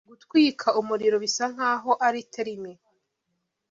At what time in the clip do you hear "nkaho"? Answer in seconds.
1.53-1.91